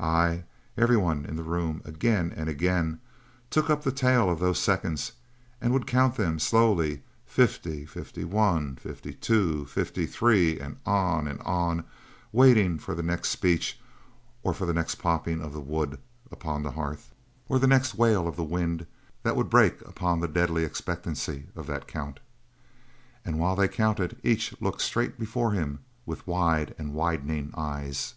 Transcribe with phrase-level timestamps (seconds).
[0.00, 0.42] Ay,
[0.76, 2.98] everyone in the room, again and again,
[3.48, 5.12] took up the tale of those seconds
[5.60, 11.40] and would count them slowly fifty, fifty one, fifty two, fifty three and on and
[11.42, 11.84] on,
[12.32, 13.78] waiting for the next speech,
[14.42, 16.00] or for the next popping of the wood
[16.32, 17.14] upon the hearth,
[17.48, 18.84] or for the next wail of the wind
[19.22, 22.18] that would break upon the deadly expectancy of that count.
[23.24, 28.14] And while they counted each looked straight before him with wide and widening eyes.